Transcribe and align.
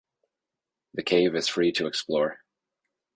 The 0.95 1.03
cave 1.03 1.35
is 1.35 1.47
free 1.47 1.71
to 1.73 1.85
explore. 1.85 2.39